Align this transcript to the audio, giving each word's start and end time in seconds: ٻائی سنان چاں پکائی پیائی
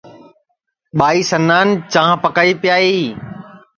ٻائی 0.99 1.19
سنان 1.31 1.67
چاں 1.93 2.09
پکائی 2.23 2.53
پیائی 2.61 2.95